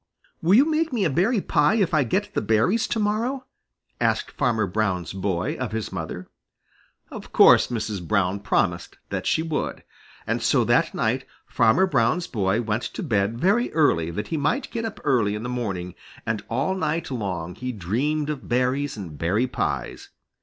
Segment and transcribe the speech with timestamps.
[0.41, 3.45] "Will you make me a berry pie if I will get the berries to morrow?"
[3.99, 6.27] asked Farmer Brown's boy of his mother.
[7.11, 8.07] Of course Mrs.
[8.07, 9.83] Brown promised that she would,
[10.25, 14.71] and so that night Farmer Brown's boy went to bed very early that he might
[14.71, 15.93] get up early in the morning,
[16.25, 20.09] and all night long he dreamed of berries and berry pies.